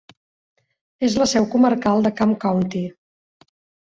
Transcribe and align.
És 1.09 1.17
la 1.23 1.27
seu 1.33 1.45
comarcal 1.51 2.03
de 2.07 2.13
Camp 2.23 2.33
County. 2.47 2.83